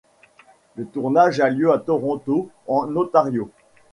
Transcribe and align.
Le 0.77 0.85
tournage 0.87 1.41
a 1.41 1.51
lieu 1.51 1.71
à 1.71 1.77
Toronto, 1.77 2.49
en 2.67 2.95
Ontario. 2.95 3.51